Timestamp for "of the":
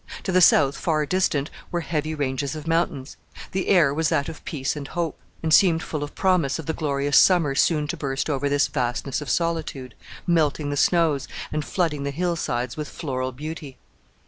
6.57-6.73